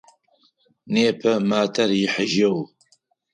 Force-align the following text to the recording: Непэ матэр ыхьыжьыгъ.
Непэ 0.93 1.31
матэр 1.49 1.89
ыхьыжьыгъ. 2.05 2.61